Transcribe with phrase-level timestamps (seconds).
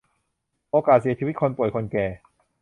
[0.71, 2.05] โอกาสเสียชีวิต คนป่วย คนแก่